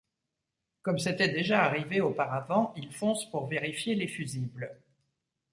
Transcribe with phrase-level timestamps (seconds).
[0.81, 4.81] Comme c’était déjà arrivé auparavant il fonce pour vérifier les fusibles.